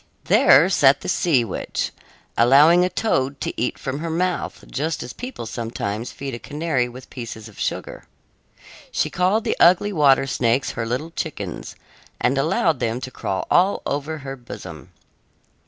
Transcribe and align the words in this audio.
There 0.25 0.67
sat 0.67 1.01
the 1.01 1.07
sea 1.07 1.45
witch, 1.45 1.91
allowing 2.35 2.83
a 2.83 2.89
toad 2.89 3.39
to 3.41 3.53
eat 3.55 3.77
from 3.77 3.99
her 3.99 4.09
mouth 4.09 4.65
just 4.71 5.03
as 5.03 5.13
people 5.13 5.45
sometimes 5.45 6.11
feed 6.11 6.33
a 6.33 6.39
canary 6.39 6.89
with 6.89 7.11
pieces 7.11 7.47
of 7.47 7.59
sugar. 7.59 8.07
She 8.91 9.11
called 9.11 9.43
the 9.43 9.55
ugly 9.59 9.93
water 9.93 10.25
snakes 10.25 10.71
her 10.71 10.87
little 10.87 11.11
chickens 11.11 11.75
and 12.19 12.39
allowed 12.39 12.79
them 12.79 12.99
to 12.99 13.11
crawl 13.11 13.45
all 13.51 13.83
over 13.85 14.17
her 14.25 14.35
bosom. 14.35 14.91